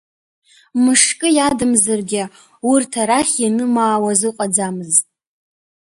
Мышкы 0.83 1.27
иадамзаргьы 1.35 2.23
урҭ 2.71 2.91
арахь 3.01 3.35
ианымаауаз 3.43 4.21
ыҟаӡамызт. 4.29 5.05